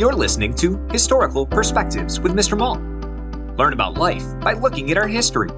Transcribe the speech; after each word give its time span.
You're 0.00 0.14
listening 0.14 0.54
to 0.54 0.78
Historical 0.90 1.44
Perspectives 1.44 2.20
with 2.20 2.32
Mr. 2.32 2.56
Malt. 2.56 2.80
Learn 3.58 3.74
about 3.74 3.98
life 3.98 4.24
by 4.40 4.54
looking 4.54 4.90
at 4.90 4.96
our 4.96 5.06
history. 5.06 5.50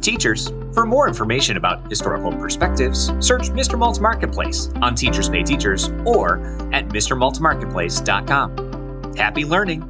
Teachers, 0.00 0.48
for 0.72 0.86
more 0.86 1.06
information 1.06 1.58
about 1.58 1.86
historical 1.90 2.32
perspectives, 2.32 3.12
search 3.20 3.50
Mr. 3.50 3.78
Malt's 3.78 4.00
Marketplace 4.00 4.70
on 4.80 4.94
Teachers 4.94 5.28
Pay 5.28 5.42
Teachers 5.42 5.90
or 6.06 6.38
at 6.72 6.88
MrMaltMarketplace.com. 6.88 9.14
Happy 9.14 9.44
learning! 9.44 9.82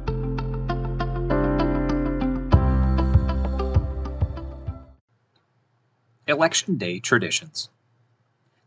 Election 6.27 6.77
Day 6.77 6.99
Traditions 6.99 7.69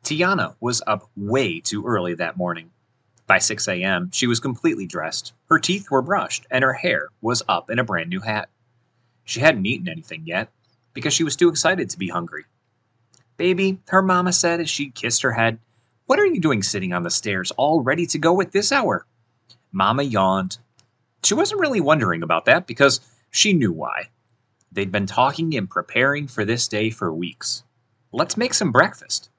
Tiana 0.03 0.55
was 0.61 0.81
up 0.87 1.11
way 1.15 1.61
too 1.61 1.85
early 1.85 2.15
that 2.15 2.39
morning. 2.39 2.71
By 3.31 3.39
6 3.39 3.69
a.m., 3.69 4.11
she 4.13 4.27
was 4.27 4.41
completely 4.41 4.87
dressed, 4.87 5.35
her 5.51 5.61
teeth 5.61 5.89
were 5.89 6.03
brushed, 6.03 6.49
and 6.51 6.65
her 6.65 6.73
hair 6.73 7.11
was 7.21 7.45
up 7.49 7.71
in 7.71 7.79
a 7.79 7.85
brand 7.85 8.11
new 8.11 8.19
hat. 8.19 8.49
She 9.23 9.39
hadn't 9.39 9.67
eaten 9.67 9.89
anything 9.89 10.25
yet, 10.27 10.51
because 10.95 11.15
she 11.15 11.23
was 11.23 11.37
too 11.37 11.49
excited 11.49 11.89
to 11.91 11.99
be 12.01 12.09
hungry. 12.09 12.47
Baby, 13.37 13.79
her 13.91 14.03
mama 14.03 14.33
said 14.33 14.59
as 14.59 14.69
she 14.69 14.91
kissed 14.91 15.23
her 15.23 15.31
head, 15.31 15.61
what 16.07 16.19
are 16.19 16.27
you 16.27 16.41
doing 16.41 16.65
sitting 16.65 16.93
on 16.93 17.05
the 17.05 17.09
stairs 17.09 17.53
all 17.53 17.83
ready 17.83 18.05
to 18.07 18.19
go 18.19 18.41
at 18.41 18.51
this 18.51 18.73
hour? 18.73 19.07
Mama 19.71 20.03
yawned. 20.03 20.59
She 21.23 21.35
wasn't 21.35 21.61
really 21.61 21.81
wondering 21.81 22.25
about 22.25 22.47
that 22.47 22.67
because 22.67 22.99
she 23.31 23.53
knew 23.53 23.71
why. 23.71 24.09
They'd 24.73 24.91
been 24.91 25.07
talking 25.07 25.57
and 25.57 25.71
preparing 25.71 26.27
for 26.27 26.45
this 26.45 26.67
day 26.67 26.91
for 26.91 27.15
weeks. 27.15 27.63
Let's 28.11 28.37
make 28.37 28.55
some 28.55 28.73
breakfast. 28.73 29.31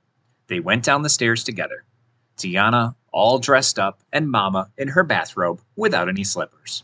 They 0.48 0.62
went 0.62 0.85
down 0.85 1.02
the 1.02 1.10
stairs 1.10 1.44
together. 1.44 1.84
Tiana, 2.38 2.96
all 3.11 3.39
dressed 3.39 3.77
up, 3.77 4.01
and 4.11 4.29
Mama 4.29 4.71
in 4.77 4.89
her 4.89 5.03
bathrobe 5.03 5.61
without 5.75 6.09
any 6.09 6.23
slippers. 6.23 6.83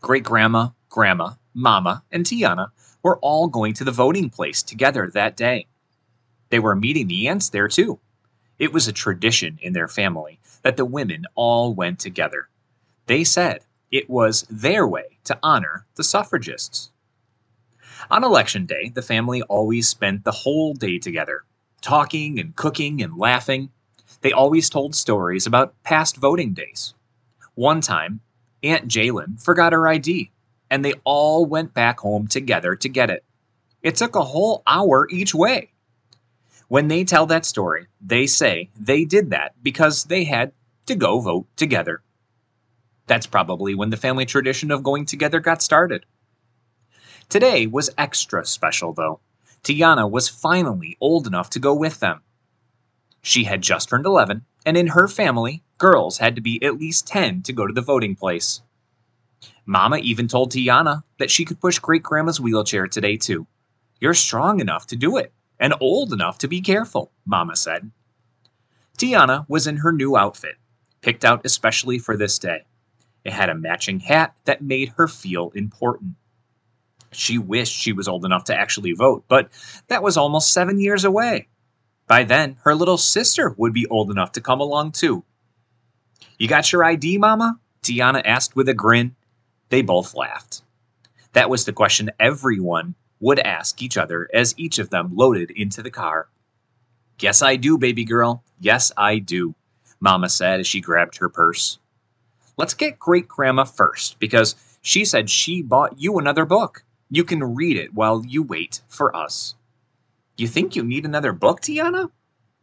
Great 0.00 0.24
Grandma, 0.24 0.70
Grandma, 0.88 1.32
Mama, 1.54 2.02
and 2.10 2.24
Tiana 2.24 2.68
were 3.02 3.18
all 3.18 3.48
going 3.48 3.74
to 3.74 3.84
the 3.84 3.90
voting 3.90 4.30
place 4.30 4.62
together 4.62 5.10
that 5.12 5.36
day. 5.36 5.66
They 6.50 6.58
were 6.58 6.76
meeting 6.76 7.08
the 7.08 7.28
aunts 7.28 7.48
there 7.48 7.68
too. 7.68 7.98
It 8.58 8.72
was 8.72 8.86
a 8.86 8.92
tradition 8.92 9.58
in 9.62 9.72
their 9.72 9.88
family 9.88 10.38
that 10.62 10.76
the 10.76 10.84
women 10.84 11.24
all 11.34 11.74
went 11.74 11.98
together. 11.98 12.48
They 13.06 13.24
said 13.24 13.64
it 13.90 14.08
was 14.08 14.46
their 14.50 14.86
way 14.86 15.18
to 15.24 15.38
honor 15.42 15.86
the 15.96 16.04
suffragists. 16.04 16.90
On 18.10 18.24
election 18.24 18.66
day, 18.66 18.90
the 18.94 19.02
family 19.02 19.42
always 19.42 19.88
spent 19.88 20.24
the 20.24 20.32
whole 20.32 20.74
day 20.74 20.98
together 20.98 21.44
talking 21.80 22.38
and 22.38 22.54
cooking 22.54 23.02
and 23.02 23.16
laughing. 23.16 23.70
They 24.20 24.32
always 24.32 24.70
told 24.70 24.94
stories 24.94 25.46
about 25.46 25.74
past 25.82 26.16
voting 26.16 26.52
days. 26.54 26.94
One 27.54 27.80
time, 27.80 28.20
Aunt 28.62 28.88
Jalen 28.88 29.42
forgot 29.42 29.72
her 29.72 29.88
ID, 29.88 30.30
and 30.70 30.84
they 30.84 30.94
all 31.04 31.44
went 31.44 31.74
back 31.74 32.00
home 32.00 32.28
together 32.28 32.76
to 32.76 32.88
get 32.88 33.10
it. 33.10 33.24
It 33.82 33.96
took 33.96 34.14
a 34.14 34.22
whole 34.22 34.62
hour 34.66 35.08
each 35.10 35.34
way. 35.34 35.72
When 36.68 36.88
they 36.88 37.04
tell 37.04 37.26
that 37.26 37.44
story, 37.44 37.86
they 38.00 38.26
say 38.26 38.70
they 38.78 39.04
did 39.04 39.30
that 39.30 39.52
because 39.62 40.04
they 40.04 40.24
had 40.24 40.52
to 40.86 40.94
go 40.94 41.20
vote 41.20 41.46
together. 41.56 42.02
That's 43.06 43.26
probably 43.26 43.74
when 43.74 43.90
the 43.90 43.96
family 43.96 44.24
tradition 44.24 44.70
of 44.70 44.82
going 44.82 45.04
together 45.04 45.40
got 45.40 45.60
started. 45.60 46.06
Today 47.28 47.66
was 47.66 47.90
extra 47.98 48.44
special, 48.46 48.92
though. 48.92 49.20
Tiana 49.62 50.10
was 50.10 50.28
finally 50.28 50.96
old 51.00 51.26
enough 51.26 51.50
to 51.50 51.58
go 51.58 51.74
with 51.74 52.00
them. 52.00 52.22
She 53.22 53.44
had 53.44 53.62
just 53.62 53.88
turned 53.88 54.04
11, 54.04 54.44
and 54.66 54.76
in 54.76 54.88
her 54.88 55.06
family, 55.06 55.62
girls 55.78 56.18
had 56.18 56.34
to 56.34 56.40
be 56.40 56.62
at 56.62 56.78
least 56.78 57.06
10 57.06 57.42
to 57.42 57.52
go 57.52 57.66
to 57.66 57.72
the 57.72 57.80
voting 57.80 58.16
place. 58.16 58.62
Mama 59.64 59.98
even 59.98 60.26
told 60.26 60.50
Tiana 60.50 61.04
that 61.18 61.30
she 61.30 61.44
could 61.44 61.60
push 61.60 61.78
great 61.78 62.02
grandma's 62.02 62.40
wheelchair 62.40 62.88
today, 62.88 63.16
too. 63.16 63.46
You're 64.00 64.14
strong 64.14 64.58
enough 64.58 64.88
to 64.88 64.96
do 64.96 65.16
it, 65.16 65.32
and 65.60 65.72
old 65.80 66.12
enough 66.12 66.38
to 66.38 66.48
be 66.48 66.60
careful, 66.60 67.12
Mama 67.24 67.54
said. 67.54 67.92
Tiana 68.98 69.48
was 69.48 69.68
in 69.68 69.78
her 69.78 69.92
new 69.92 70.16
outfit, 70.16 70.56
picked 71.00 71.24
out 71.24 71.46
especially 71.46 71.98
for 71.98 72.16
this 72.16 72.38
day. 72.40 72.64
It 73.24 73.32
had 73.32 73.50
a 73.50 73.54
matching 73.54 74.00
hat 74.00 74.34
that 74.46 74.62
made 74.62 74.94
her 74.96 75.06
feel 75.06 75.52
important. 75.54 76.16
She 77.12 77.38
wished 77.38 77.72
she 77.72 77.92
was 77.92 78.08
old 78.08 78.24
enough 78.24 78.44
to 78.44 78.56
actually 78.56 78.92
vote, 78.92 79.24
but 79.28 79.50
that 79.88 80.02
was 80.02 80.16
almost 80.16 80.52
seven 80.52 80.80
years 80.80 81.04
away. 81.04 81.46
By 82.06 82.24
then, 82.24 82.56
her 82.64 82.74
little 82.74 82.98
sister 82.98 83.54
would 83.56 83.72
be 83.72 83.86
old 83.86 84.10
enough 84.10 84.32
to 84.32 84.40
come 84.40 84.60
along 84.60 84.92
too. 84.92 85.24
You 86.38 86.48
got 86.48 86.72
your 86.72 86.84
ID, 86.84 87.18
Mama? 87.18 87.58
Tiana 87.82 88.22
asked 88.24 88.56
with 88.56 88.68
a 88.68 88.74
grin. 88.74 89.16
They 89.68 89.82
both 89.82 90.14
laughed. 90.14 90.62
That 91.32 91.48
was 91.48 91.64
the 91.64 91.72
question 91.72 92.10
everyone 92.20 92.94
would 93.20 93.38
ask 93.38 93.80
each 93.80 93.96
other 93.96 94.28
as 94.34 94.54
each 94.58 94.78
of 94.78 94.90
them 94.90 95.14
loaded 95.14 95.50
into 95.52 95.82
the 95.82 95.90
car. 95.90 96.28
Yes, 97.20 97.40
I 97.40 97.56
do, 97.56 97.78
baby 97.78 98.04
girl. 98.04 98.42
Yes, 98.60 98.90
I 98.96 99.18
do, 99.18 99.54
Mama 100.00 100.28
said 100.28 100.60
as 100.60 100.66
she 100.66 100.80
grabbed 100.80 101.18
her 101.18 101.28
purse. 101.28 101.78
Let's 102.56 102.74
get 102.74 102.98
great 102.98 103.28
grandma 103.28 103.64
first 103.64 104.18
because 104.18 104.56
she 104.82 105.04
said 105.04 105.30
she 105.30 105.62
bought 105.62 106.00
you 106.00 106.18
another 106.18 106.44
book. 106.44 106.84
You 107.08 107.24
can 107.24 107.54
read 107.54 107.76
it 107.76 107.94
while 107.94 108.24
you 108.26 108.42
wait 108.42 108.80
for 108.88 109.14
us. 109.16 109.54
You 110.36 110.48
think 110.48 110.74
you 110.74 110.82
need 110.82 111.04
another 111.04 111.32
book, 111.32 111.60
Tiana? 111.60 112.10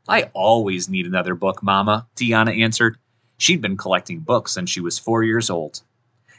I 0.07 0.23
always 0.33 0.89
need 0.89 1.05
another 1.05 1.35
book, 1.35 1.61
Mama, 1.61 2.07
Tiana 2.15 2.59
answered. 2.61 2.97
She'd 3.37 3.61
been 3.61 3.77
collecting 3.77 4.19
books 4.19 4.51
since 4.51 4.69
she 4.69 4.81
was 4.81 4.97
four 4.97 5.23
years 5.23 5.49
old. 5.49 5.81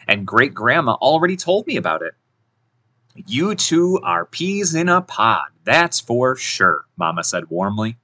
And 0.08 0.26
great 0.26 0.54
grandma 0.54 0.92
already 0.94 1.36
told 1.36 1.66
me 1.66 1.76
about 1.76 2.02
it. 2.02 2.14
You 3.14 3.54
two 3.54 4.00
are 4.02 4.24
peas 4.24 4.74
in 4.74 4.88
a 4.88 5.00
pod, 5.00 5.48
that's 5.64 6.00
for 6.00 6.36
sure, 6.36 6.84
Mama 6.96 7.24
said 7.24 7.50
warmly. 7.50 7.96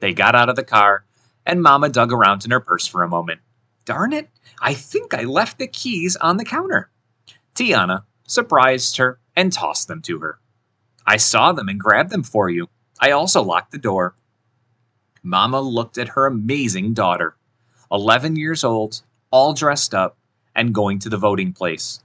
They 0.00 0.12
got 0.12 0.34
out 0.34 0.48
of 0.48 0.56
the 0.56 0.64
car, 0.64 1.04
and 1.44 1.62
Mama 1.62 1.88
dug 1.88 2.12
around 2.12 2.44
in 2.44 2.50
her 2.50 2.60
purse 2.60 2.86
for 2.86 3.02
a 3.02 3.08
moment. 3.08 3.40
Darn 3.84 4.12
it, 4.12 4.28
I 4.60 4.74
think 4.74 5.14
I 5.14 5.22
left 5.22 5.58
the 5.58 5.68
keys 5.68 6.16
on 6.16 6.36
the 6.36 6.44
counter. 6.44 6.90
Tiana 7.54 8.04
surprised 8.26 8.96
her 8.96 9.20
and 9.36 9.52
tossed 9.52 9.88
them 9.88 10.02
to 10.02 10.18
her. 10.18 10.40
I 11.06 11.18
saw 11.18 11.52
them 11.52 11.68
and 11.68 11.78
grabbed 11.78 12.10
them 12.10 12.24
for 12.24 12.50
you. 12.50 12.68
I 13.00 13.12
also 13.12 13.42
locked 13.42 13.70
the 13.70 13.78
door. 13.78 14.16
Mama 15.22 15.60
looked 15.60 15.98
at 15.98 16.10
her 16.10 16.26
amazing 16.26 16.94
daughter, 16.94 17.36
11 17.92 18.36
years 18.36 18.64
old, 18.64 19.02
all 19.30 19.54
dressed 19.54 19.94
up, 19.94 20.16
and 20.54 20.74
going 20.74 20.98
to 21.00 21.08
the 21.08 21.16
voting 21.16 21.52
place. 21.52 22.02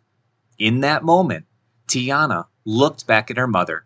In 0.60 0.82
that 0.82 1.04
moment, 1.04 1.46
Tiana 1.88 2.46
looked 2.66 3.08
back 3.08 3.32
at 3.32 3.38
her 3.38 3.48
mother. 3.48 3.86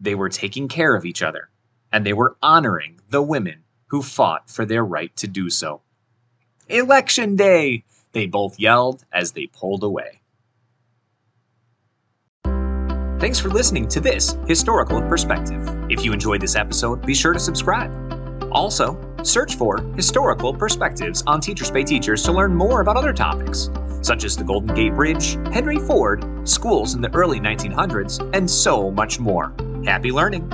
They 0.00 0.14
were 0.14 0.28
taking 0.28 0.68
care 0.68 0.94
of 0.94 1.04
each 1.04 1.22
other, 1.22 1.50
and 1.92 2.06
they 2.06 2.12
were 2.12 2.36
honoring 2.42 3.00
the 3.08 3.22
women 3.22 3.64
who 3.88 4.02
fought 4.02 4.48
for 4.48 4.64
their 4.64 4.84
right 4.84 5.14
to 5.16 5.26
do 5.26 5.50
so. 5.50 5.82
Election 6.68 7.34
Day! 7.36 7.84
They 8.12 8.26
both 8.26 8.58
yelled 8.58 9.04
as 9.12 9.32
they 9.32 9.46
pulled 9.46 9.82
away. 9.82 10.19
Thanks 13.20 13.38
for 13.38 13.50
listening 13.50 13.86
to 13.88 14.00
this 14.00 14.38
historical 14.46 15.02
perspective. 15.02 15.62
If 15.90 16.06
you 16.06 16.14
enjoyed 16.14 16.40
this 16.40 16.56
episode, 16.56 17.04
be 17.04 17.12
sure 17.14 17.34
to 17.34 17.38
subscribe. 17.38 17.92
Also, 18.50 18.98
search 19.22 19.56
for 19.56 19.76
historical 19.94 20.54
perspectives 20.54 21.22
on 21.26 21.38
Teachers 21.42 21.70
Pay 21.70 21.84
Teachers 21.84 22.22
to 22.22 22.32
learn 22.32 22.54
more 22.54 22.80
about 22.80 22.96
other 22.96 23.12
topics, 23.12 23.68
such 24.00 24.24
as 24.24 24.38
the 24.38 24.44
Golden 24.44 24.74
Gate 24.74 24.94
Bridge, 24.94 25.34
Henry 25.52 25.78
Ford, 25.78 26.24
schools 26.48 26.94
in 26.94 27.02
the 27.02 27.14
early 27.14 27.38
1900s, 27.38 28.26
and 28.34 28.50
so 28.50 28.90
much 28.90 29.20
more. 29.20 29.52
Happy 29.84 30.10
learning! 30.10 30.50